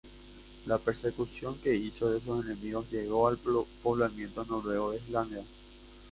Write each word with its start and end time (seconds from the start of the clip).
La 0.65 0.79
persecución 0.79 1.59
que 1.59 1.75
hizo 1.75 2.09
de 2.09 2.19
sus 2.19 2.43
enemigos 2.43 2.87
llevó 2.89 3.27
al 3.27 3.37
poblamiento 3.37 4.43
noruego 4.45 4.89
de 4.93 4.97
Islandia. 4.97 5.43